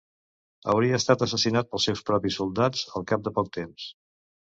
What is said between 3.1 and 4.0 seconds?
cap de poc temps.